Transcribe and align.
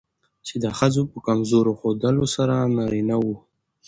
چې 0.47 0.55
د 0.63 0.65
ښځو 0.77 1.03
په 1.11 1.17
کمزور 1.27 1.65
ښودلو 1.79 2.25
سره 2.35 2.55
نارينه 2.77 3.15
وو 3.23 3.35